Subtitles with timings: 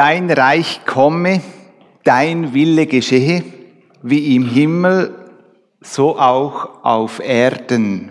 [0.00, 1.42] dein Reich komme,
[2.04, 3.44] dein Wille geschehe,
[4.00, 5.14] wie im Himmel,
[5.82, 8.10] so auch auf Erden.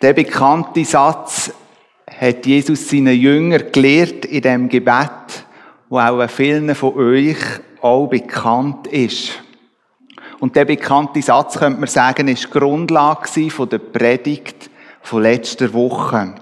[0.00, 1.52] Der bekannte Satz
[2.06, 5.46] hat Jesus seinen Jünger gelehrt in dem Gebet,
[5.88, 7.36] wo auch vielen von euch
[7.80, 9.32] auch bekannt ist.
[10.38, 14.70] Und der bekannte Satz, könnte man sagen, ist Grundlage von der Predigt
[15.02, 16.36] von letzter Woche.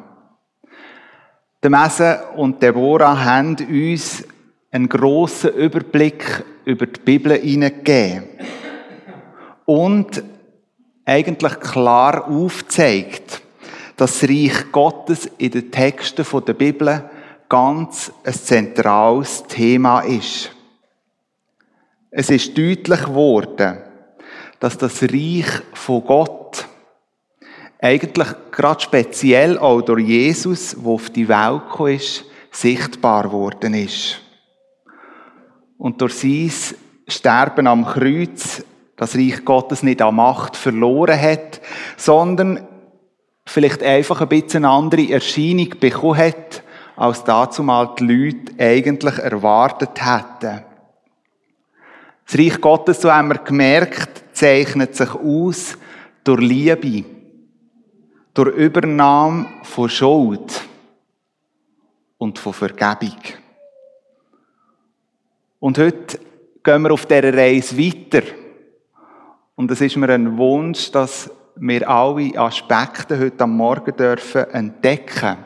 [1.61, 4.25] Der Messe und Deborah haben uns
[4.71, 8.29] einen grossen Überblick über die Bibel hineingegeben.
[9.65, 10.23] Und
[11.05, 13.43] eigentlich klar aufzeigt,
[13.97, 17.11] dass das Reich Gottes in den Texten der Bibel
[17.49, 20.52] ganz ein zentrales Thema ist.
[22.13, 23.79] Es ist deutlich geworden,
[24.61, 26.68] dass das Reich von Gott
[27.80, 34.20] eigentlich gerade speziell auch durch Jesus, der auf die Welt gekommen ist, sichtbar geworden ist.
[35.77, 36.52] Und durch sein
[37.06, 38.65] Sterben am Kreuz
[38.96, 41.60] das Reich Gottes nicht an Macht verloren hat,
[41.96, 42.66] sondern
[43.46, 46.63] vielleicht einfach ein bisschen andere Erscheinung bekommen hat,
[46.96, 50.65] als dazu mal die Leute eigentlich erwartet hätten.
[52.26, 55.79] Das Reich Gottes, so haben wir gemerkt, zeichnet sich aus
[56.24, 57.04] durch Liebe,
[58.39, 60.63] durch Übernahme von Schuld
[62.19, 63.19] und von Vergebung.
[65.59, 66.21] Und heute
[66.62, 68.22] gehen wir auf dieser Reise weiter.
[69.56, 75.39] Und es ist mir ein Wunsch, dass wir alle Aspekte heute am Morgen dürfen entdecken,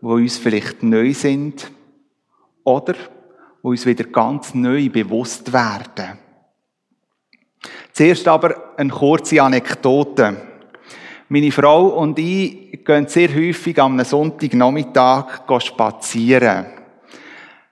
[0.00, 1.72] wo uns vielleicht neu sind
[2.62, 2.94] oder
[3.62, 6.20] wo uns wieder ganz neu bewusst werden.
[7.92, 10.55] Zuerst aber eine kurze Anekdote.
[11.28, 16.66] Meine Frau und ich gehen sehr häufig am Sonntagnachmittag spazieren.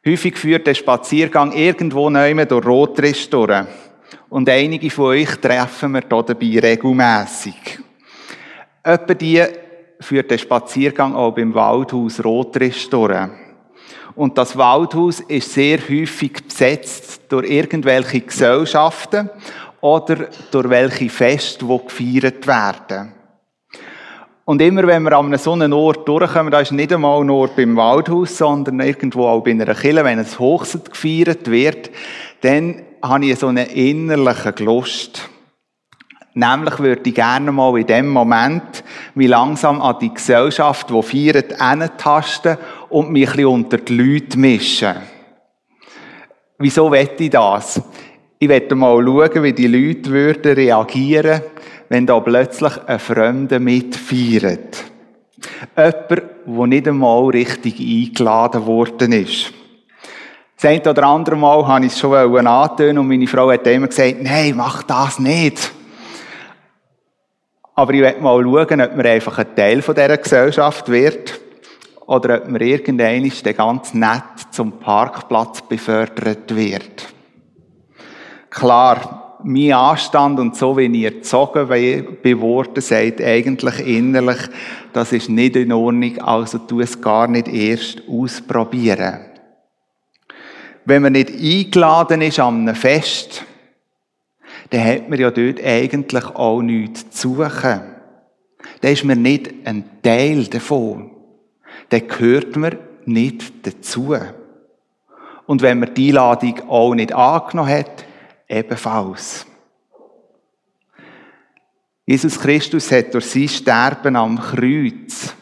[0.05, 3.65] Häufig führt der Spaziergang irgendwo neu durch Rotrist durch.
[4.29, 7.79] Und einige von euch treffen wir hier dabei regelmässig.
[8.83, 9.45] Etwa die
[10.01, 13.29] führt der Spaziergang auch beim Waldhaus Rotrist durch.
[14.17, 19.31] Und das Waldhaus ist sehr häufig besetzt durch irgendwelche Gesellschaften
[19.81, 23.14] oder durch welche Feste, die gefeiert werden.
[24.47, 27.77] Und immer wenn wir an so einem Ort durchkommen, da ist nicht einmal nur beim
[27.77, 31.91] Waldhaus, sondern irgendwo auch bei einer Kille, wenn es Hochzeit gefeiert wird,
[32.43, 35.31] dann habe ich so einen innerlichen Lust.
[36.35, 38.85] Nämlich würde ich gerne mal in dem Moment
[39.15, 42.59] mich langsam an die Gesellschaft, die feiert, hintasten
[42.91, 44.95] und mich ein bisschen unter die Leute mischen.
[46.59, 47.81] Wieso wette ich das?
[48.39, 51.41] Ich werde mal schauen, wie die Leute würden reagieren,
[51.89, 54.85] wenn da plötzlich ein Fremder mitfeiert.
[55.77, 56.11] Jemand,
[56.47, 59.53] der nicht einmal richtig eingeladen worden ist.
[60.57, 63.89] Das eine oder andere Mal habe ich es schon antönen und meine Frau hat immer
[63.89, 65.73] gesagt, nein, mach das nicht.
[67.75, 71.41] Aber ich werde mal schauen, ob man einfach ein Teil dieser Gesellschaft wird
[72.07, 77.13] oder ob man irgendwann ganz nett zum Parkplatz befördert wird.
[78.49, 81.69] Klar, mein Anstand und so, wie ich erzogen
[82.23, 84.39] bin worden, sagt eigentlich innerlich,
[84.93, 89.21] das ist nicht in Ordnung, also tu es gar nicht erst ausprobieren.
[90.87, 93.45] Wenn man nicht eingeladen ist an einem Fest,
[94.71, 97.81] dann hat man ja dort eigentlich auch nichts zu suchen.
[98.81, 101.11] Dann ist man nicht ein Teil davon.
[101.91, 104.17] Dann gehört man nicht dazu.
[105.47, 108.05] Und wenn man die Einladung auch nicht angenommen hat,
[108.55, 109.47] ebenfalls.
[112.07, 115.35] Jesus Christus hat durch sein Sterben am Kreuz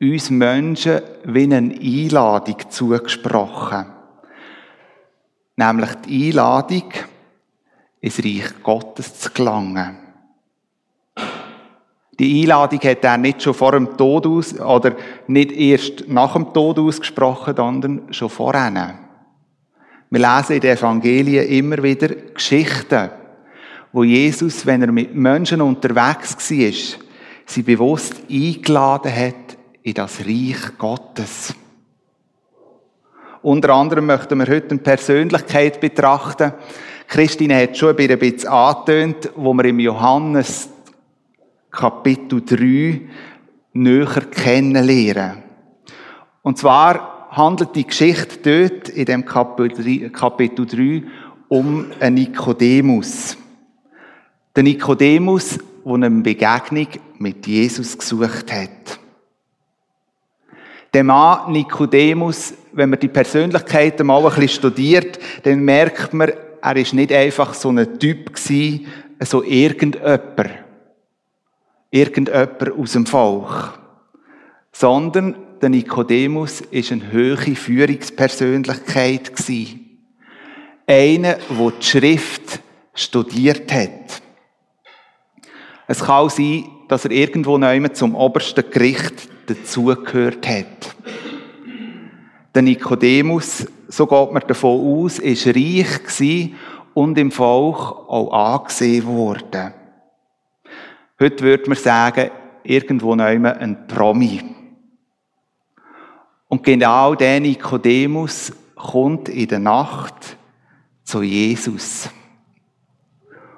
[0.00, 3.86] uns Menschen wie eine Einladung zugesprochen.
[5.56, 6.92] Nämlich die Einladung,
[8.00, 9.98] ins Reich Gottes zu gelangen.
[12.18, 14.94] Die Einladung hat er nicht schon vor dem Tod aus, oder
[15.26, 18.98] nicht erst nach dem Tod ausgesprochen, sondern schon vorher.
[20.12, 23.10] Wir lesen in den Evangelien immer wieder Geschichten,
[23.92, 26.98] wo Jesus, wenn er mit Menschen unterwegs war,
[27.46, 31.54] sie bewusst eingeladen hat in das Reich Gottes.
[33.40, 36.52] Unter anderem möchten wir heute eine Persönlichkeit betrachten,
[37.08, 40.68] Christine hat schon ein bisschen angetönt, wo wir im Johannes
[41.70, 43.00] Kapitel 3
[43.72, 45.42] näher kennenlernen.
[46.42, 51.02] Und zwar handelt die Geschichte dort in dem Kapitel 3
[51.48, 53.36] um einen Nikodemus.
[54.54, 56.88] Der Nikodemus, der eine Begegnung
[57.18, 59.00] mit Jesus gesucht hat.
[60.92, 66.76] Der Mann Nikodemus, wenn man die Persönlichkeit mal ein bisschen studiert, dann merkt man, er
[66.76, 68.86] ist nicht einfach so ein Typ gewesen,
[69.20, 70.50] so irgendjemand.
[71.90, 73.78] Irgendjemand aus dem Volk.
[74.70, 80.00] Sondern der Nikodemus ist eine höhere Führungspersönlichkeit gewesen.
[80.88, 82.60] Einer, der die Schrift
[82.92, 84.22] studiert hat.
[85.86, 90.96] Es kann auch sein, dass er irgendwo neu zum obersten Gericht dazugehört hat.
[92.54, 96.56] Der Nikodemus, so geht man davon aus, ist reich gewesen
[96.92, 97.78] und im Volk
[98.08, 99.72] auch angesehen worden.
[101.20, 102.30] Heute würde man sagen,
[102.64, 104.61] irgendwo neu ein Promi.
[106.52, 110.36] Und genau der Nikodemus kommt in der Nacht
[111.02, 112.10] zu Jesus.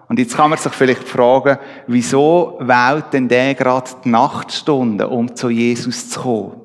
[0.09, 1.59] Und jetzt kann man sich vielleicht fragen,
[1.89, 6.61] wieso wählt denn der gerade die Nachtstunde, um zu Jesus zu kommen?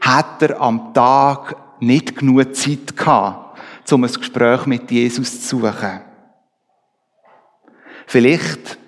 [0.00, 3.58] Hat er am Tag nicht genug Zeit gehabt,
[3.92, 6.00] um ein Gespräch mit Jesus zu suchen?
[8.06, 8.78] Vielleicht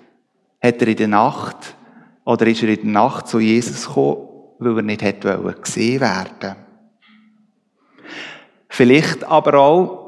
[0.59, 1.75] hat er in der Nacht
[2.25, 4.26] oder ist er in der Nacht zu Jesus gekommen,
[4.59, 6.55] weil er nicht hätte gesehen werden
[8.69, 10.07] Vielleicht aber auch,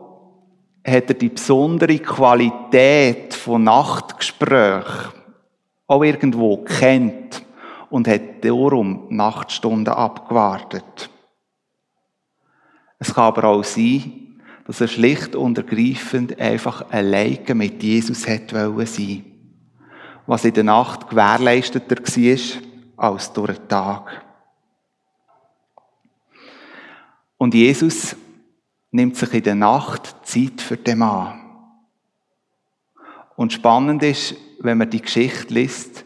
[0.85, 5.11] hat er die besondere Qualität von Nachtgesprächen
[5.87, 7.43] auch irgendwo kennt
[7.89, 11.09] und hat darum Nachtstunden abgewartet.
[12.99, 18.55] Es kann aber auch sein, dass er schlicht und ergreifend einfach alleine mit Jesus hätte
[18.75, 19.25] wollen sein,
[20.27, 24.28] was in der Nacht gewährleisteter war als durch den Tag.
[27.39, 28.17] Und Jesus
[28.91, 31.39] nimmt sich in der Nacht Zeit für den Mann.
[33.37, 36.03] Und spannend ist, wenn man die Geschichte liest,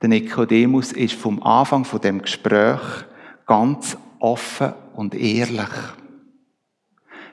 [0.00, 2.78] der Nikodemus ist vom Anfang von dem Gespräch
[3.44, 5.68] ganz offen und ehrlich.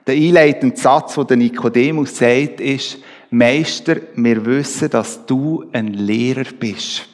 [0.07, 2.97] Der einleitende Satz, den der Nikodemus sagt, ist,
[3.29, 7.07] Meister, wir wissen, dass du ein Lehrer bist.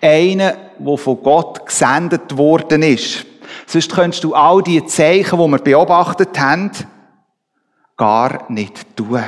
[0.00, 3.26] Einer, der von Gott gesendet worden ist.
[3.66, 6.70] Sonst könntest du all die Zeichen, die wir beobachtet haben,
[7.96, 9.22] gar nicht tun.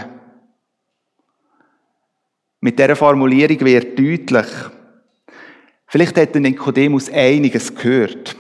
[2.61, 4.47] Mit dieser Formulierung wird deutlich,
[5.87, 8.37] vielleicht hat Nikodemus einiges gehört.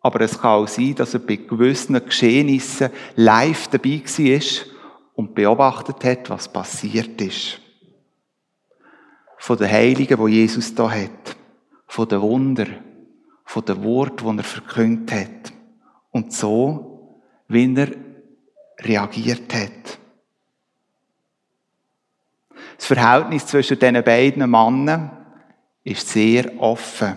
[0.00, 4.66] Aber es kann auch sein, dass er bei gewissen Geschehnissen live dabei war
[5.14, 7.60] und beobachtet hat, was passiert ist.
[9.38, 11.36] Von den Heiligen, wo Jesus da hat.
[11.88, 12.85] Von den Wundern
[13.46, 15.52] von dem Wort, das er verkündet hat.
[16.10, 17.92] Und so, wie er
[18.80, 19.98] reagiert hat.
[22.76, 25.10] Das Verhältnis zwischen diesen beiden Männern
[25.84, 27.16] ist sehr offen.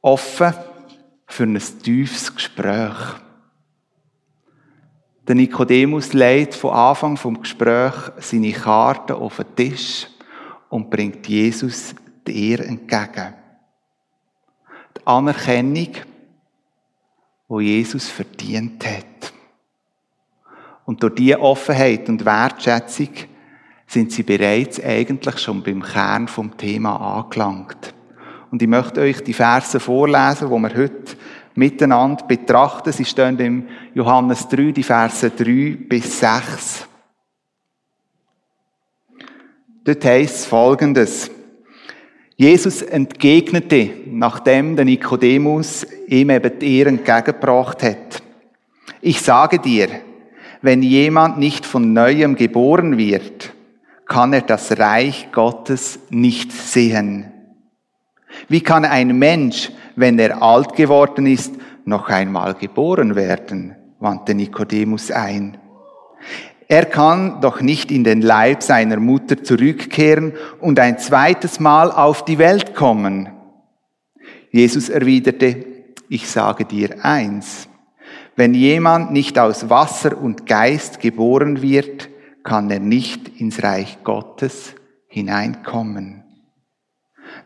[0.00, 0.54] Offen
[1.26, 2.96] für ein tiefes Gespräch.
[5.26, 10.06] Der Nikodemus legt von Anfang vom Gespräch seine Karten auf den Tisch
[10.68, 11.94] und bringt Jesus
[12.26, 13.41] dir entgegen die
[15.04, 15.88] Anerkennung,
[17.48, 19.32] wo Jesus verdient hat.
[20.84, 23.10] Und durch diese Offenheit und Wertschätzung
[23.86, 27.94] sind sie bereits eigentlich schon beim Kern vom Thema angelangt.
[28.50, 31.16] Und ich möchte euch die Verse vorlesen, wo wir heute
[31.54, 32.92] miteinander betrachten.
[32.92, 36.88] Sie stehen im Johannes 3, die Verse 3 bis 6.
[39.84, 41.30] Dort heißt es folgendes.
[42.42, 48.20] Jesus entgegnete, nachdem der Nikodemus ihm eben die Ehre entgegengebracht hat.
[49.00, 49.88] Ich sage dir,
[50.60, 53.54] wenn jemand nicht von neuem geboren wird,
[54.06, 57.30] kann er das Reich Gottes nicht sehen.
[58.48, 63.76] Wie kann ein Mensch, wenn er alt geworden ist, noch einmal geboren werden?
[64.00, 65.58] wandte Nikodemus ein.
[66.68, 72.24] Er kann doch nicht in den Leib seiner Mutter zurückkehren und ein zweites Mal auf
[72.24, 73.30] die Welt kommen.
[74.50, 75.64] Jesus erwiderte,
[76.08, 77.68] ich sage dir eins,
[78.36, 82.08] wenn jemand nicht aus Wasser und Geist geboren wird,
[82.42, 84.74] kann er nicht ins Reich Gottes
[85.06, 86.24] hineinkommen.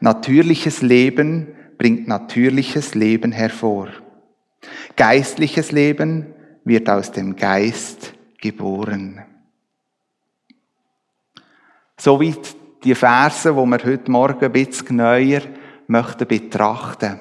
[0.01, 3.89] Natürliches Leben bringt natürliches Leben hervor.
[4.97, 6.27] Geistliches Leben
[6.65, 8.16] wird aus dem Geist
[8.51, 9.25] geboren.
[11.97, 15.43] Soweit die Verse, wo wir heute Morgen ein bisschen neuer
[15.87, 17.21] möchten betrachten.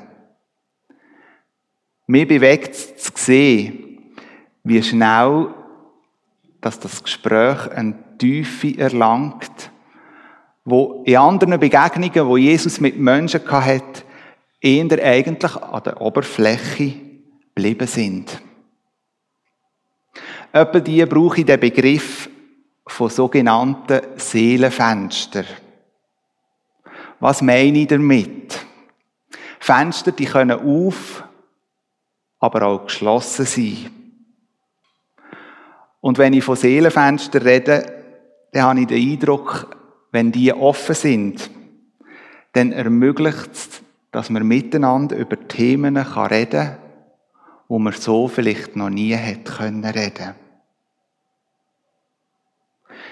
[2.07, 4.13] Mir bewegt es zu sehen,
[4.63, 5.53] wie schnell
[6.61, 9.69] dass das Gespräch eine Tiefe erlangt,
[10.63, 14.01] wo in anderen Begegnungen, wo Jesus mit Menschen hatte,
[14.59, 16.93] eher eigentlich an der Oberfläche
[17.53, 18.41] geblieben sind.
[20.55, 22.29] Etwa die brauche ich den Begriff
[22.87, 25.43] von sogenannten Seelenfenster.
[27.19, 28.65] Was meine ich damit?
[29.59, 31.25] Fenster, die können auf,
[32.39, 33.91] aber auch geschlossen sein.
[35.99, 38.03] Und wenn ich von Seelenfenster rede,
[38.53, 39.75] dann habe ich den Eindruck,
[40.13, 41.49] wenn die offen sind,
[42.53, 46.77] dann ermöglicht es, dass man miteinander über Themen reden kann,
[47.67, 50.44] wo man so vielleicht noch nie hätte reden können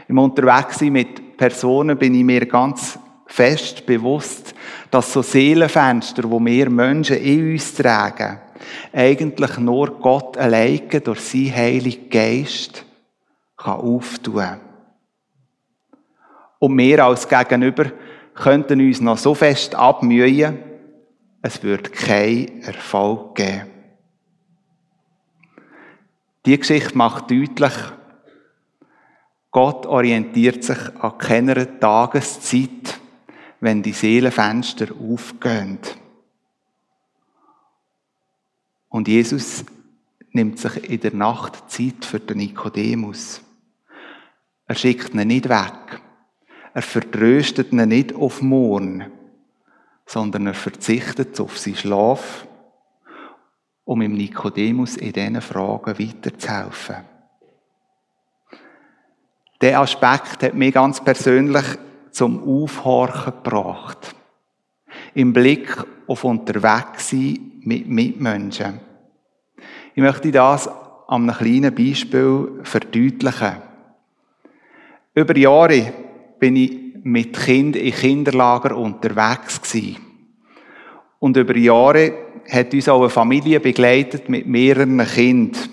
[0.08, 4.54] Im Unterwegssein mit Personen bin ich mir ganz fest bewusst,
[4.92, 8.40] dass so Seelenfenster, wo wir Menschen in uns tragen,
[8.92, 12.86] eigentlich nur Gott alleine durch seinen Heiligen Geist
[13.58, 14.60] kann auftun.
[16.60, 17.92] Und wir als Gegenüber
[18.36, 20.60] könnten uns noch so fest abmühen,
[21.42, 23.68] es wird keinen Erfolg geben.
[26.46, 27.74] Die Geschichte macht deutlich,
[29.54, 33.00] Gott orientiert sich an keiner Tageszeit,
[33.60, 35.78] wenn die Seelenfenster aufgehen.
[38.90, 39.64] Und Jesus
[40.32, 43.42] nimmt sich in der Nacht Zeit für den Nikodemus.
[44.66, 46.02] Er schickt ihn nicht weg.
[46.74, 49.06] Er vertröstet ihn nicht auf morgen,
[50.08, 52.48] sondern er verzichtet auf seinen Schlaf,
[53.84, 57.13] um ihm Nikodemus in diesen Fragen weiterzuhelfen.
[59.64, 61.64] Der Aspekt hat mich ganz persönlich
[62.12, 64.14] zum Aufhorchen gebracht.
[65.14, 65.74] Im Blick
[66.06, 68.82] auf Unterwegssein mit Mitmenschen.
[69.96, 73.54] Ich möchte das an einem kleinen Beispiel verdeutlichen.
[75.16, 75.94] Über Jahre
[76.40, 79.96] bin ich mit Kind in Kinderlager unterwegs gewesen.
[81.20, 82.12] Und über Jahre
[82.50, 85.73] hat uns auch eine Familie begleitet mit mehreren Kindern.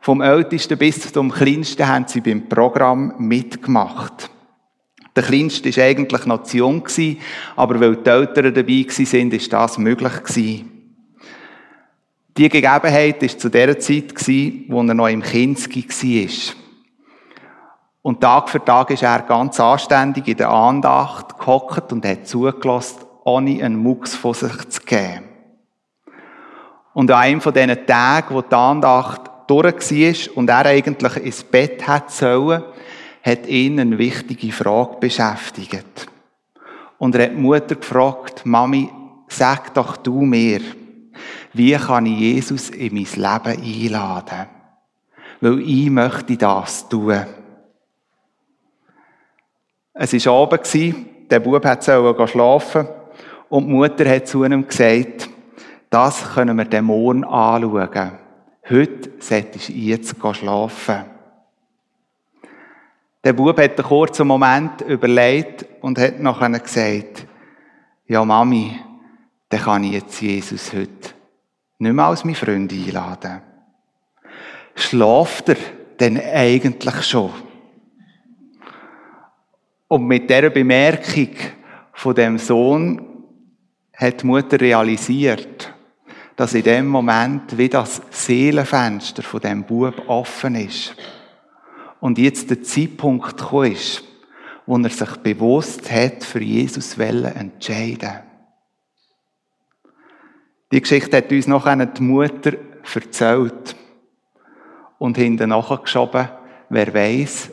[0.00, 4.30] Vom Ältesten bis zum Kleinsten haben sie beim Programm mitgemacht.
[5.14, 6.84] Der Kleinste war eigentlich noch zu jung,
[7.56, 10.12] aber weil die Eltern dabei waren, ist das möglich.
[12.36, 14.14] Die Gegebenheit war zu der Zeit,
[14.68, 16.54] wo er noch im Kinski war.
[18.02, 23.00] Und Tag für Tag ist er ganz anständig in der Andacht gehockt und hat zugelassen,
[23.24, 25.24] ohne einen Mucks von sich zu geben.
[26.94, 31.42] Und an einem von diesen Tagen, wo die Andacht durch war und er eigentlich ins
[31.42, 32.62] Bett hat sollen,
[33.22, 36.06] hat ihn eine wichtige Frage beschäftigt.
[36.98, 38.90] Und er hat die Mutter gefragt, Mami,
[39.28, 40.60] sag doch du mir,
[41.52, 44.46] wie kann ich Jesus in mein Leben einladen?
[45.40, 47.24] Weil ich möchte das tun.
[49.94, 50.94] Es war Abend,
[51.30, 52.86] der Bub hat schlafen
[53.48, 55.28] und die Mutter hat zu ihm gesagt,
[55.90, 58.27] das können wir den morgen anschauen.
[58.70, 61.04] Heute solltest du jetzt schlafen.
[63.24, 67.26] Der Bub hat einen kurzen Moment überlegt und hat nachher gesagt,
[68.06, 68.78] ja Mami,
[69.48, 71.14] dann kann ich jetzt Jesus heute
[71.78, 73.40] nicht mehr als mein Freund einladen.
[74.74, 75.56] Schlaft er
[75.98, 77.32] denn eigentlich schon?
[79.88, 81.30] Und mit dieser Bemerkung
[81.94, 83.24] von dem Sohn
[83.94, 85.72] hat die Mutter realisiert,
[86.38, 90.94] dass in dem Moment wie das Seelenfenster von dem Bub offen ist.
[91.98, 94.04] Und jetzt der Zeitpunkt gekommen ist,
[94.64, 98.20] wo er sich bewusst hat, für Jesus zu entscheiden.
[100.70, 102.52] Die Geschichte hat uns noch die Mutter
[102.94, 103.74] erzählt
[104.98, 106.28] und hinten nachgeschoben,
[106.68, 107.50] wer weiß,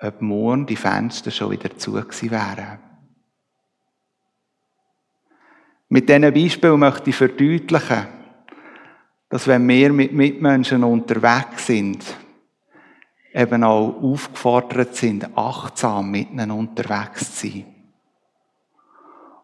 [0.00, 2.91] ob morgen die Fenster schon wieder zu gewesen wären.
[5.92, 8.06] Mit diesen Beispielen möchte ich verdeutlichen,
[9.28, 12.02] dass wenn wir mit Mitmenschen unterwegs sind,
[13.34, 17.66] eben auch aufgefordert sind, achtsam mit ihnen unterwegs zu sein.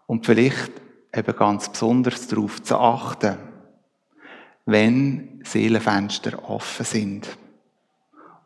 [0.06, 0.72] Und vielleicht
[1.14, 3.36] eben ganz besonders darauf zu achten,
[4.64, 7.28] wenn Seelenfenster offen sind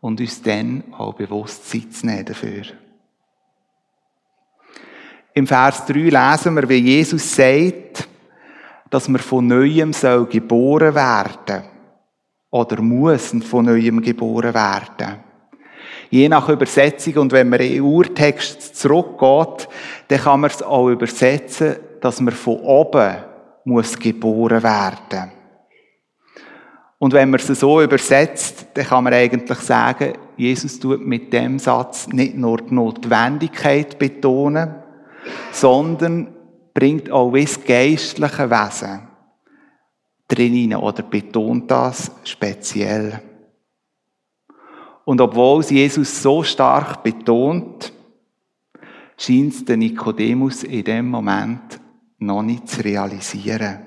[0.00, 2.64] und uns dann auch bewusst Zeit zu nehmen dafür.
[5.34, 8.06] Im Vers 3 lesen wir, wie Jesus sagt,
[8.90, 11.64] dass man von Neuem soll geboren werden
[12.50, 15.20] oder muss von Neuem geboren werden.
[16.10, 19.68] Je nach Übersetzung und wenn man in den Urtext zurückgeht,
[20.08, 23.16] dann kann man es auch übersetzen, dass man von oben
[23.64, 25.32] muss geboren werden.
[26.98, 31.58] Und wenn man es so übersetzt, dann kann man eigentlich sagen, Jesus tut mit dem
[31.58, 34.81] Satz nicht nur die Notwendigkeit betonen,
[35.50, 36.34] sondern
[36.74, 39.08] bringt auch das geistliche Wesen
[40.28, 43.20] drin oder betont das speziell.
[45.04, 47.92] Und obwohl es Jesus so stark betont,
[49.16, 51.80] scheint es den Nikodemus in dem Moment
[52.18, 53.80] noch nicht zu realisieren.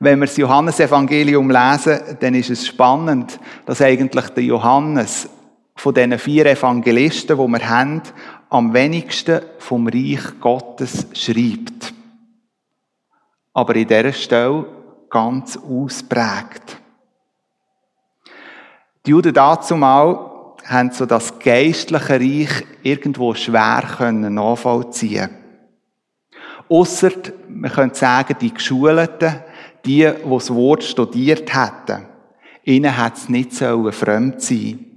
[0.00, 5.28] Wenn wir das Johannesevangelium lesen, dann ist es spannend, dass eigentlich der Johannes
[5.74, 8.02] von diesen vier Evangelisten, die wir haben,
[8.50, 11.92] am wenigsten vom Reich Gottes schreibt.
[13.52, 14.66] Aber in dieser Stelle
[15.10, 16.80] ganz ausprägt.
[19.04, 25.30] Die Juden dazu mal haben so das geistliche Reich irgendwo schwer können nachvollziehen.
[26.68, 27.12] Ausser,
[27.48, 29.42] man könnte sagen, die Geschulten,
[29.84, 32.06] die, die das Wort studiert hätten,
[32.64, 34.87] ihnen hat es nicht so fremd sein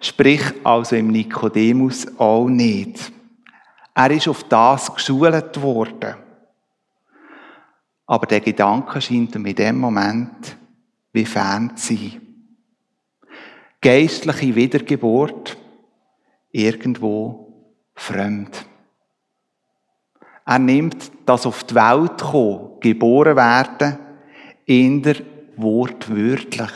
[0.00, 3.12] Sprich also im Nikodemus auch nicht.
[3.94, 6.16] Er ist auf das geschult worden.
[8.06, 10.56] Aber der Gedanke scheint ihm in dem Moment
[11.12, 12.20] wie fern zu sein.
[13.80, 15.56] Geistliche Wiedergeburt
[16.50, 18.66] irgendwo fremd.
[20.44, 23.98] Er nimmt das auf die Welt kommen, geboren werden,
[24.64, 25.16] in der
[25.56, 26.70] wortwörtlich.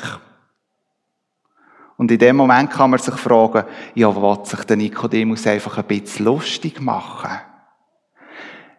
[2.01, 5.85] Und in dem Moment kann man sich fragen, ja, will sich der Nikodemus einfach ein
[5.85, 7.39] bisschen lustig machen?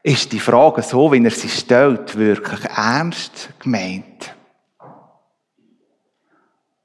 [0.01, 4.35] Ist die Frage so, wie er sie stellt, wirklich ernst gemeint?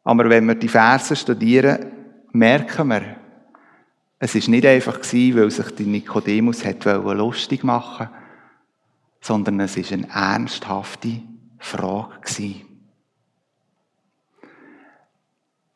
[0.05, 1.91] Aber wenn wir die Verse studieren,
[2.33, 3.17] merken wir,
[4.19, 8.11] es ist nicht einfach gewesen, weil sich der Nikodemus lustig machen
[9.23, 11.23] sondern es ist eine ernsthafte
[11.59, 12.66] Frage gewesen.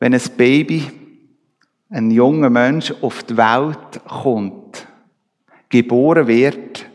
[0.01, 0.91] Wenn ein Baby,
[1.91, 4.87] ein junger Mensch auf die Welt kommt,
[5.69, 6.87] geboren wird,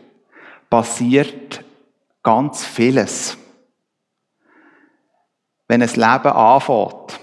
[0.69, 1.63] passiert
[2.21, 3.37] ganz vieles.
[5.69, 7.21] Wenn ein Leben anfängt,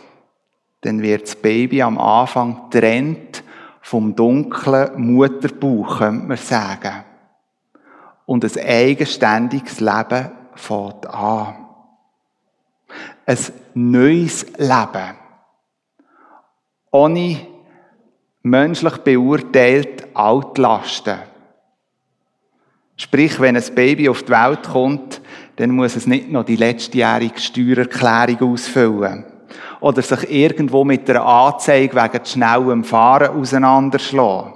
[0.80, 3.44] dann wird das Baby am Anfang trennt
[3.82, 7.04] vom dunklen Mutterbauch, könnte man sagen.
[8.24, 11.66] Und ein eigenständiges Leben fängt an.
[13.26, 13.38] Ein
[13.74, 15.23] neues Leben
[16.94, 17.38] ohne
[18.42, 21.18] menschlich beurteilt Altlasten.
[22.96, 25.20] Sprich, wenn ein Baby auf die Welt kommt,
[25.56, 29.24] dann muss es nicht noch die letztjährige Steuererklärung ausfüllen.
[29.80, 34.54] Oder sich irgendwo mit einer Anzeige wegen schnellem Fahren auseinanderschlagen.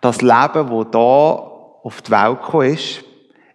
[0.00, 3.02] Das Leben, das da auf die Welt gekommen ist,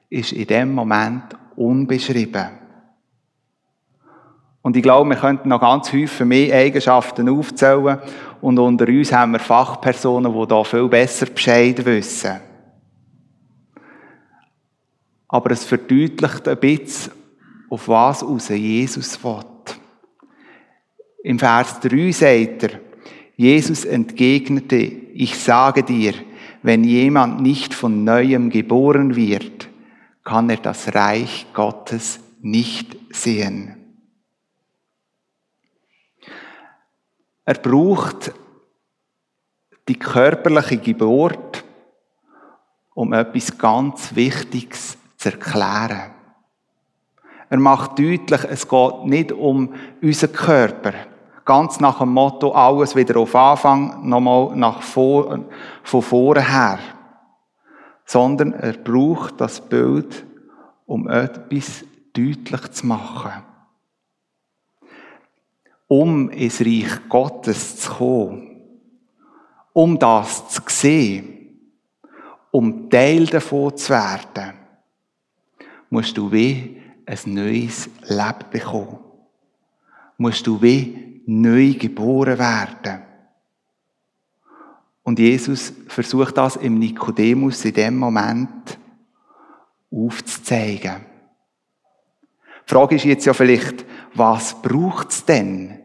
[0.09, 1.23] ist in dem Moment
[1.55, 2.58] unbeschrieben.
[4.61, 7.99] Und ich glaube, wir könnten noch ganz häufig mehr Eigenschaften aufzählen.
[8.41, 12.39] Und unter uns haben wir Fachpersonen, die da viel besser Bescheid wissen.
[15.27, 17.13] Aber es verdeutlicht ein bisschen,
[17.69, 19.45] auf was aus Jesus will.
[21.23, 22.69] Im Vers 3 sagt er,
[23.35, 26.13] Jesus entgegnete, ich sage dir,
[26.63, 29.69] wenn jemand nicht von neuem geboren wird,
[30.23, 33.78] kann er das Reich Gottes nicht sehen.
[37.49, 38.31] Er braucht
[39.87, 41.65] die körperliche Geburt,
[42.93, 46.11] um etwas ganz Wichtiges zu erklären.
[47.49, 50.93] Er macht deutlich, es geht nicht um unseren Körper.
[51.43, 55.39] Ganz nach dem Motto, alles wieder auf Anfang, nochmal nach vor,
[55.81, 56.77] von vorher.
[58.05, 60.23] Sondern er braucht das Bild,
[60.85, 61.83] um etwas
[62.13, 63.48] deutlich zu machen
[65.89, 68.61] um ins Reich Gottes zu kommen,
[69.73, 71.59] um das zu sehen,
[72.51, 74.53] um Teil davon zu werden,
[75.89, 78.99] musst du wie ein neues Leben bekommen.
[80.17, 83.01] Musst du wie neu geboren werden.
[85.03, 88.77] Und Jesus versucht das im Nikodemus in dem Moment
[89.91, 91.08] aufzuzeigen.
[92.69, 95.79] Die Frage ist jetzt ja vielleicht, was braucht es denn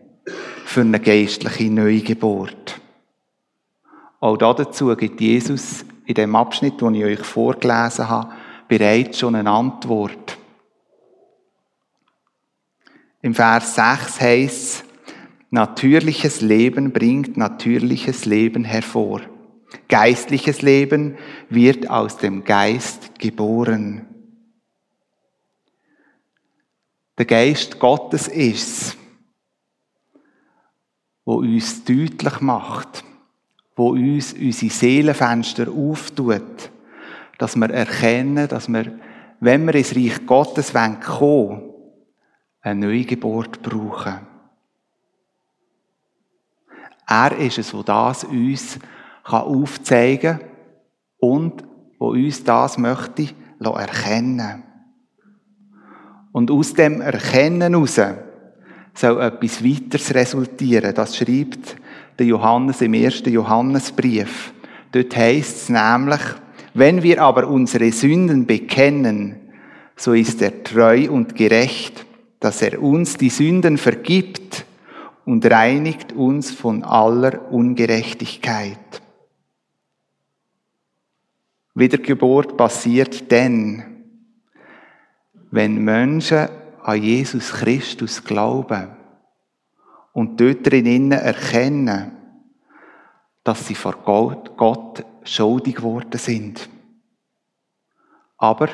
[0.67, 2.79] für eine geistliche Neugeburt?
[4.21, 8.35] Auch dazu gibt Jesus in dem Abschnitt, den ich euch vorgelesen habe,
[8.69, 10.37] bereits schon eine Antwort.
[13.23, 14.85] Im Vers 6 heißt es,
[15.49, 19.23] natürliches Leben bringt natürliches Leben hervor.
[19.89, 21.17] Geistliches Leben
[21.49, 24.14] wird aus dem Geist geboren.
[27.17, 28.97] Der Geist Gottes ist,
[31.25, 33.05] wo uns deutlich macht,
[33.77, 36.71] wo uns unsere Seelenfenster auftut,
[37.39, 38.99] dass wir erkennen, dass wir,
[39.41, 41.71] wenn wir ins Reich Gottes kommen wollen,
[42.63, 44.27] eine neue Geburt brauchen.
[47.07, 48.79] Er ist es, der das uns
[49.23, 50.49] aufzeigen kann
[51.19, 51.65] und
[51.99, 53.29] wo uns das möchte
[53.61, 54.64] erkennen.
[56.35, 58.01] Und aus dem Erkennen heraus
[58.93, 60.93] soll etwas weiteres resultieren.
[60.93, 61.77] Das schreibt
[62.19, 64.53] der Johannes im ersten Johannesbrief.
[64.91, 66.21] Dort heißt es nämlich,
[66.75, 69.37] wenn wir aber unsere Sünden bekennen,
[69.95, 72.05] so ist er treu und gerecht,
[72.41, 74.67] dass er uns die Sünden vergibt
[75.25, 79.03] und reinigt uns von aller Ungerechtigkeit.
[81.77, 83.94] Wiedergeburt passiert dann,
[85.55, 86.49] wenn Menschen
[86.83, 88.89] an Jesus Christus glauben
[90.13, 92.11] und dort drinnen erkennen,
[93.45, 96.69] dass sie vor Gott schuldig geworden sind.
[98.37, 98.69] Aber,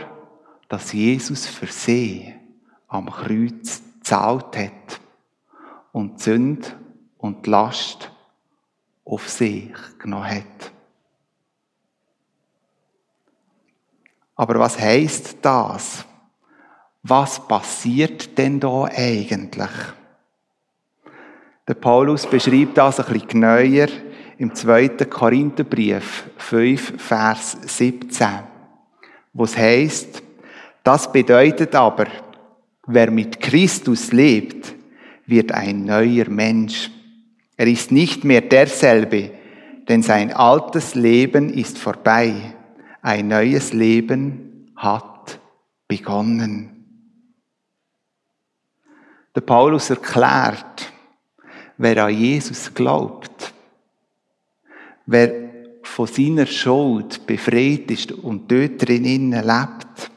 [0.70, 2.34] dass Jesus für sie
[2.88, 5.00] am Kreuz zahlt hat
[5.92, 6.66] und Sünde
[7.18, 8.10] und Last
[9.04, 10.72] auf sich genommen hat.
[14.34, 16.06] Aber was heißt das?
[17.02, 19.70] Was passiert denn da eigentlich?
[21.66, 23.88] Der Paulus beschreibt das ein bisschen genauer
[24.38, 24.88] im 2.
[25.08, 28.28] Korintherbrief 5, Vers 17,
[29.32, 30.22] wo es heißt,
[30.82, 32.06] das bedeutet aber,
[32.86, 34.74] wer mit Christus lebt,
[35.26, 36.90] wird ein neuer Mensch.
[37.56, 39.30] Er ist nicht mehr derselbe,
[39.88, 42.54] denn sein altes Leben ist vorbei
[43.02, 45.40] ein neues Leben hat
[45.88, 46.79] begonnen.
[49.34, 50.92] Der Paulus erklärt,
[51.76, 53.52] wer an Jesus glaubt,
[55.06, 55.50] wer
[55.82, 60.10] von seiner Schuld befreit ist und dort drinnen lebt,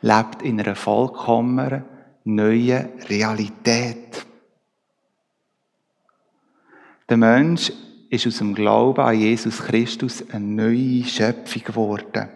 [0.00, 1.84] lebt in einer vollkommenen
[2.24, 4.26] neuen Realität.
[7.08, 7.72] Der Mensch
[8.10, 12.28] ist aus dem Glauben an Jesus Christus eine neue Schöpfung geworden.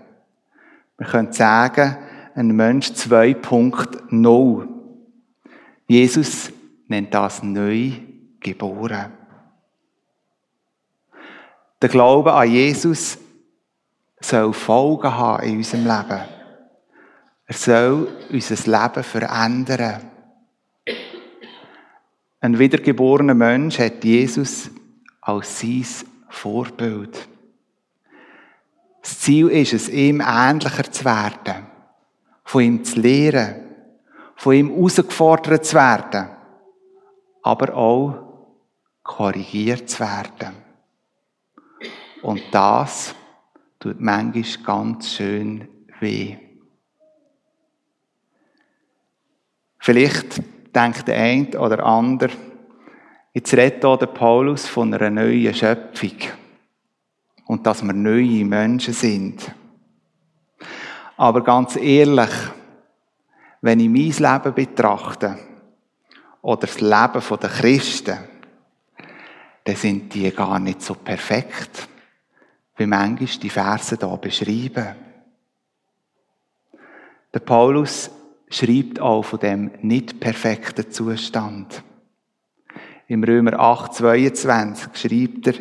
[0.97, 1.97] Wir können sagen,
[2.35, 4.69] ein Mensch 2.0.
[5.91, 6.53] Jesus
[6.87, 7.91] nennt das neu
[8.39, 9.13] geboren.
[11.83, 13.19] Der Glaube an Jesus
[14.21, 16.21] soll Folgen haben in unserem Leben.
[17.45, 20.09] Er soll unser Leben verändern.
[22.39, 24.71] Ein wiedergeborener Mensch hat Jesus
[25.21, 25.85] als sein
[26.29, 27.19] Vorbild.
[29.03, 31.67] Das Ziel ist es, ihm ähnlicher zu werden,
[32.45, 33.70] von ihm zu lehren,
[34.41, 36.31] von ihm herausgefordert zu werden,
[37.43, 38.15] aber auch
[39.03, 40.55] korrigiert zu werden.
[42.23, 43.15] Und das
[43.79, 45.69] tut manchmal ganz schön
[46.01, 46.39] weh.
[49.79, 50.43] Vielleicht
[50.75, 52.31] denkt der eine oder andere,
[53.33, 56.17] Jetzt redet hier der Paulus von einer neuen Schöpfung
[57.47, 59.55] und dass wir neue Menschen sind.
[61.17, 62.31] Aber ganz ehrlich,
[63.63, 65.39] wenn ich mein Leben betrachte
[66.43, 68.19] oder das Leben der Christen,
[69.65, 71.89] dann sind die gar nicht so perfekt,
[72.77, 74.97] wie manchmal die Verse hier beschreiben.
[77.33, 78.11] Der Paulus
[78.49, 81.83] schreibt auch von dem nicht perfekten Zustand.
[83.07, 85.55] Im Römer 8, 22 schreibt er,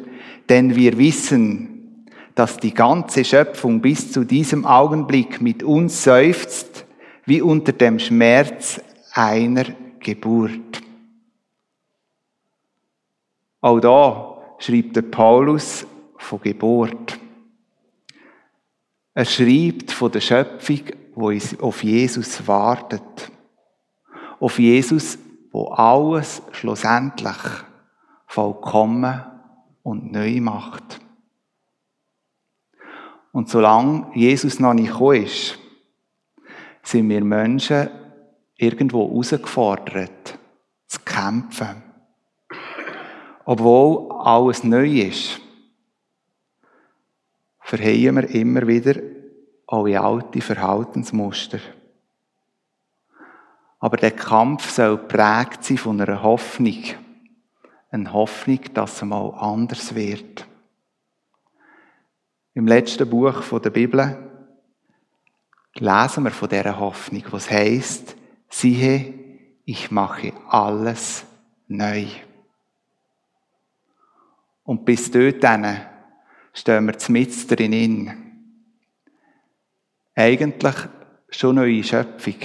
[0.47, 6.85] denn wir wissen, dass die ganze Schöpfung bis zu diesem Augenblick mit uns seufzt,
[7.29, 8.81] wie unter dem Schmerz
[9.13, 9.65] einer
[9.99, 10.81] Geburt.
[13.61, 15.85] Auch da schreibt der Paulus
[16.17, 17.19] von Geburt.
[19.13, 20.81] Er schreibt von der Schöpfung,
[21.13, 23.31] wo auf Jesus wartet.
[24.39, 25.19] Auf Jesus,
[25.51, 27.37] wo alles schlussendlich
[28.25, 29.23] vollkommen
[29.83, 30.99] und neu macht.
[33.31, 35.59] Und solange Jesus noch nicht gekommen ist,
[36.83, 37.89] sind wir Menschen
[38.55, 40.37] irgendwo herausgefordert,
[40.87, 41.83] zu kämpfen.
[43.45, 45.39] Obwohl alles neu ist,
[47.61, 48.95] verheilen wir immer wieder
[49.67, 51.59] alle alte Verhaltensmuster.
[53.79, 56.83] Aber der Kampf soll prägt sein von einer Hoffnung.
[57.91, 60.45] Eine Hoffnung, dass es mal anders wird.
[62.53, 64.28] Im letzten Buch der Bibel
[65.75, 68.15] lesen wir von dieser Hoffnung, was heißt,
[68.49, 69.13] siehe,
[69.65, 71.25] ich mache alles
[71.67, 72.07] neu.
[74.63, 75.43] Und bis dort
[76.53, 77.01] stehen wir mit
[77.47, 78.11] drin.
[80.15, 80.75] Eigentlich
[81.29, 82.35] schon neue Schöpfung,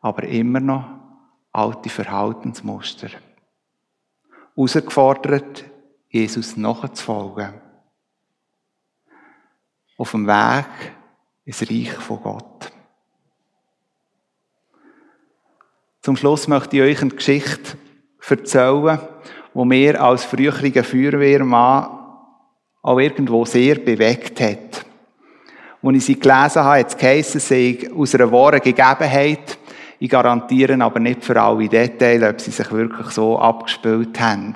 [0.00, 0.88] aber immer noch
[1.52, 3.08] alte Verhaltensmuster.
[4.54, 5.64] Herausgefordert,
[6.08, 7.60] Jesus nachzufolgen.
[9.96, 10.94] Auf dem Weg
[11.44, 12.72] ins Reich von Gott.
[16.00, 17.78] Zum Schluss möchte ich euch eine Geschichte
[18.28, 18.98] erzählen,
[19.54, 21.98] die mir als früheriger Feuerwehrmann
[22.82, 24.84] auch irgendwo sehr bewegt hat.
[25.82, 29.58] Als ich sie gelesen habe, hat es geheissen, sei aus einer wahren Gegebenheit.
[29.98, 34.54] Ich garantiere aber nicht für alle Details, ob sie sich wirklich so abgespielt haben.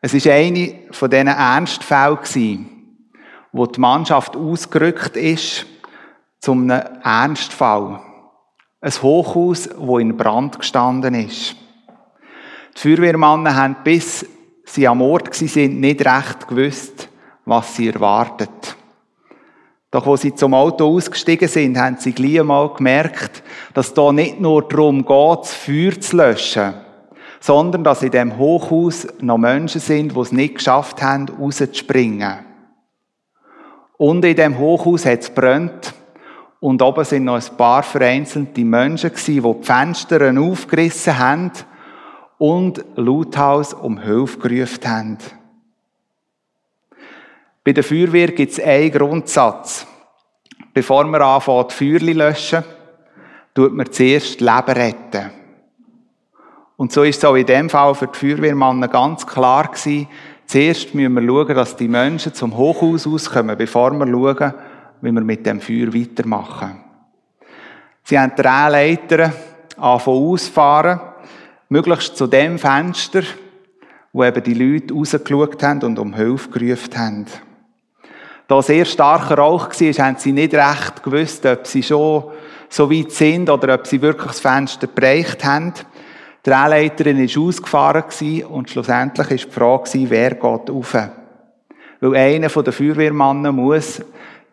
[0.00, 2.79] Es war eine von diesen Ernstfällen,
[3.52, 5.66] wo die Mannschaft ausgerückt ist
[6.40, 8.00] zum einem Ernstfall.
[8.80, 11.54] Ein Hochhaus, wo in Brand gestanden ist.
[12.76, 14.24] Die Feuerwehrmannen haben, bis
[14.64, 17.08] sie am Ort sind, nicht recht gewusst,
[17.44, 18.76] was sie erwartet.
[19.90, 23.42] Doch wo sie zum Auto ausgestiegen sind, haben sie gleich einmal gemerkt,
[23.74, 26.74] dass da nicht nur darum geht, das Feuer zu löschen,
[27.40, 32.49] sondern dass in dem Hochhaus noch Menschen sind, die es nicht geschafft haben, rauszuspringen.
[34.00, 35.92] Und in dem Hochhaus hat es brennt
[36.58, 41.52] und oben sind noch ein paar vereinzelte Menschen gewesen, die die Fenster aufgerissen haben
[42.38, 45.18] und lauthals um Hilfe gerufen haben.
[47.62, 49.86] Bei der Feuerwehr gibt es einen Grundsatz.
[50.72, 52.64] Bevor man anfängt, Feuerli löschen,
[53.54, 55.30] tut man zuerst Leben retten.
[56.78, 60.08] Und so ist es auch in dem Fall für die Feuerwehrmannen ganz klar gewesen,
[60.50, 64.54] zuerst müssen wir schauen, dass die Menschen zum Hochhaus auskommen, bevor wir schauen,
[65.00, 66.80] wie wir mit dem Feuer weitermachen.
[68.02, 69.32] Sie haben die Drehleiter
[69.76, 71.00] anfangen ausfahren,
[71.68, 73.22] möglichst zu dem Fenster,
[74.12, 77.26] wo eben die Leute rausgeschaut haben und um Hilfe gerufen haben.
[78.48, 82.24] Da sehr starker Rauch war, haben sie nicht recht gewusst, ob sie schon
[82.68, 85.74] so weit sind oder ob sie wirklich das Fenster bereicht haben.
[86.44, 90.94] Die Drehleiterin war ausgefahren und schlussendlich war die Frage, wer geht rauf.
[92.00, 94.02] Weil einer der Feuerwehrmannen muss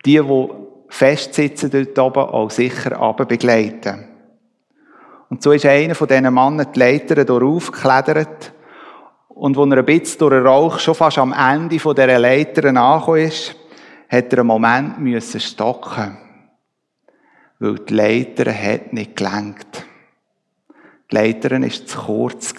[0.05, 0.47] die, die
[0.89, 4.05] festsitzen dort oben, auch sicher begleiten.
[5.29, 8.53] Und so ist einer von diesen Männern die Leiter darauf geklettert
[9.37, 13.21] und als er ein bisschen durch den Rauch schon fast am Ende dieser Leiter angekommen
[13.21, 13.55] ist,
[14.09, 16.17] hat er einen Moment müssen stocken,
[17.59, 19.76] weil die Leiter hat nicht gelenkt.
[21.09, 22.53] Die Leiter war zu kurz.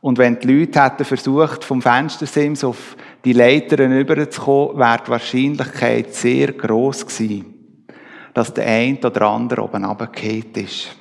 [0.00, 6.14] Und wenn die Leute hätten versucht, vom Fenstersims auf die Leitern überzukommen, wäre die Wahrscheinlichkeit
[6.14, 7.84] sehr gross gewesen,
[8.32, 10.96] dass der eine oder andere oben runtergefallen ist.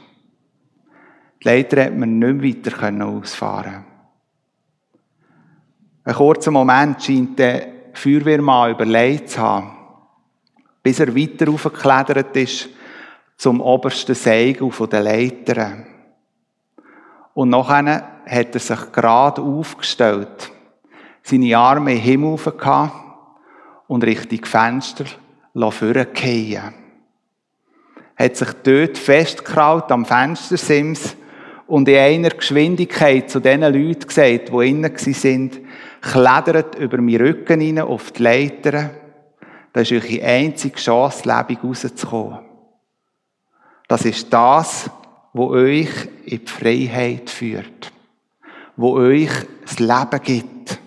[1.43, 3.85] Die Leiter hat man nicht weiter ausfahren
[6.03, 9.71] Ein kurzer Moment scheint der Feuerwehrmann überlegt zu haben,
[10.81, 12.69] bis er weiter aufgeklettert ist
[13.38, 15.78] zum obersten Segel der Leiter.
[17.34, 20.52] Und nachher hat er sich gerade aufgestellt,
[21.21, 22.93] seine Arme im Himmel gehabt
[23.88, 25.06] und Richtung Fenster
[25.54, 26.73] vorgehen.
[28.15, 31.15] Hat sich dort festgekraut am Fenstersims
[31.67, 35.60] und in einer Geschwindigkeit zu den Leuten gesagt, die innen sind,
[36.02, 38.89] klettert über meinen Rücken hinein auf die Leiter.
[39.73, 42.46] Das ist eure einzige Chance, lebendig rauszukommen.
[43.88, 44.89] Das ist das,
[45.34, 45.89] wo euch
[46.26, 47.91] in die Freiheit führt.
[48.76, 50.80] Wo euch das Leben gibt.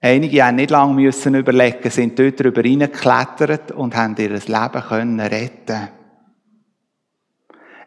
[0.00, 5.20] Einige haben nicht lange müssen überlegen, sind dort drüber hineingeklettert und haben ihr Leben können
[5.20, 5.88] retten.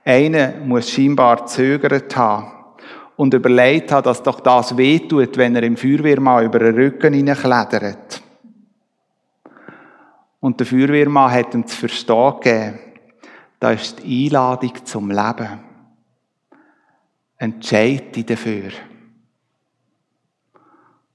[0.05, 2.53] Einer muss scheinbar zögert haben
[3.17, 8.21] und überlegt haben, dass doch das wehtut, wenn er im Feuerwehrmann über den Rücken hineinklettert.
[10.45, 12.79] Und der Feuerwehrmann hat ihm zu verstehen gegeben,
[13.59, 15.59] das ist die Einladung zum Leben.
[17.37, 18.69] Entscheide dafür.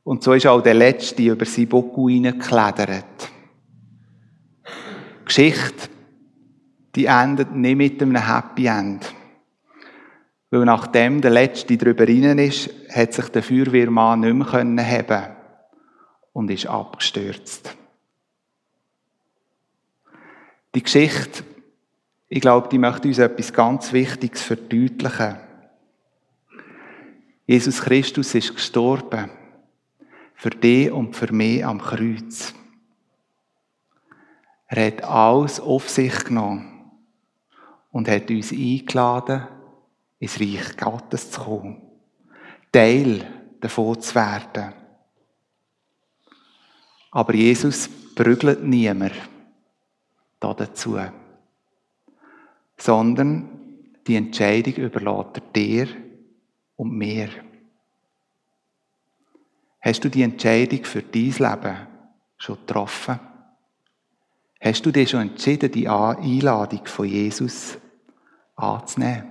[0.02, 3.30] Und so ist auch der Letzte über sein Buckel hineingeklettert.
[5.24, 5.88] Geschichte,
[6.96, 9.14] die endet nicht mit einem Happy End.
[10.50, 15.22] Weil nachdem der Letzte drüber rein ist, hat sich der Feuerwehrmann nicht mehr heben
[16.32, 17.76] und ist abgestürzt.
[20.74, 21.44] Die Geschichte,
[22.28, 25.36] ich glaube, die möchte uns etwas ganz Wichtiges verdeutlichen.
[27.46, 29.30] Jesus Christus ist gestorben.
[30.34, 32.54] Für dich und für mich am Kreuz.
[34.68, 36.92] Er hat alles auf sich genommen
[37.90, 39.48] und hat uns eingeladen,
[40.20, 41.82] ins Reich Gottes zu kommen.
[42.70, 43.26] Teil
[43.60, 44.72] davon zu werden.
[47.10, 49.12] Aber Jesus prügelt niemand
[50.40, 50.98] dazu,
[52.76, 53.48] sondern
[54.06, 55.88] die Entscheidung überlässt er dir
[56.76, 57.28] und mir.
[59.80, 61.76] Hast du die Entscheidung für dein Leben
[62.36, 63.20] schon getroffen?
[64.60, 67.78] Hast du dir schon entschieden, die Einladung von Jesus
[68.56, 69.24] anzunehmen?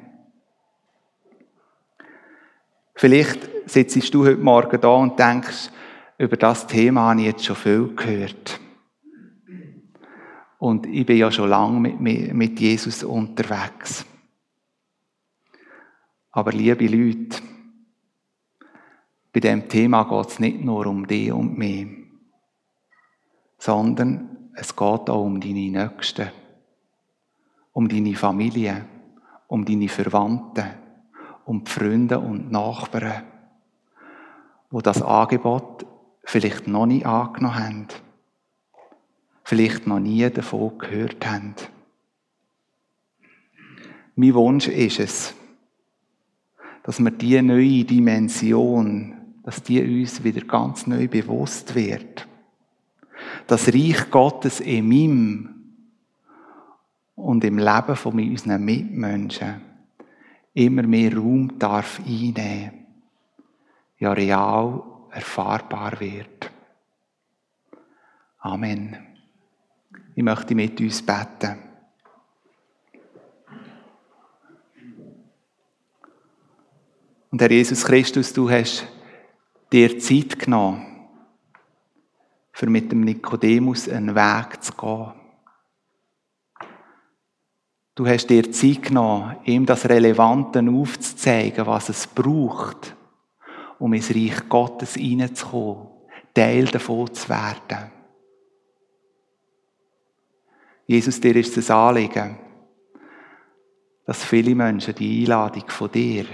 [2.96, 5.70] Vielleicht sitzt du heute Morgen da und denkst,
[6.18, 8.60] über das Thema habe ich jetzt schon viel gehört.
[10.60, 14.06] Und ich bin ja schon lange mit, mit Jesus unterwegs.
[16.32, 17.42] Aber liebe Leute,
[19.32, 21.88] bei dem Thema geht es nicht nur um dich und mich,
[23.58, 26.30] sondern es geht auch um deine Nächsten,
[27.72, 28.86] um deine Familie,
[29.48, 30.72] um deine Verwandten,
[31.46, 33.24] um die Freunde und Nachbarn,
[34.70, 35.86] wo das Angebot
[36.26, 37.88] vielleicht noch nie angenommen haben,
[39.50, 41.56] vielleicht noch nie davon gehört haben.
[44.16, 45.34] Mein Wunsch ist es,
[46.84, 52.28] dass wir diese neue Dimension, dass die uns wieder ganz neu bewusst wird.
[53.48, 55.56] Das Reich Gottes in meinem
[57.16, 59.62] und im Leben von unseren Mitmenschen
[60.54, 62.86] immer mehr Raum darf einnehmen,
[63.98, 66.52] ja real erfahrbar wird.
[68.38, 69.09] Amen.
[70.20, 71.58] Ich möchte mit uns beten.
[77.32, 78.86] Und Herr Jesus Christus, du hast
[79.72, 81.08] dir Zeit genommen,
[82.52, 85.14] für mit dem Nikodemus einen Weg zu gehen.
[87.96, 92.94] Du hast dir Zeit genommen, ihm das Relevante aufzuzeigen, was es braucht,
[93.80, 95.88] um ins Reich Gottes hineinzukommen,
[96.34, 97.99] Teil davon zu werden.
[100.90, 102.36] Jesus, dir ist es Anliegen,
[104.08, 106.26] dass viele Menschen die Einladung von dir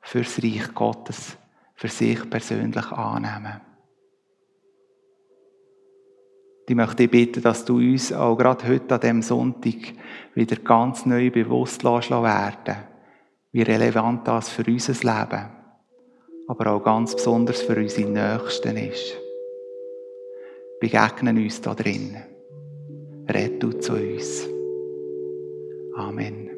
[0.00, 1.36] fürs Reich Gottes
[1.76, 3.60] für sich persönlich annehmen.
[6.66, 9.76] Ich möchte dich bitten, dass du uns auch gerade heute an diesem Sonntag
[10.34, 12.76] wieder ganz neu bewusst werden
[13.52, 15.46] wie relevant das für unser Leben,
[16.48, 19.16] aber auch ganz besonders für unsere Nächsten ist.
[20.80, 22.35] Begegnen uns da drin.
[23.28, 24.48] Red du zu uns.
[25.94, 26.55] Amen.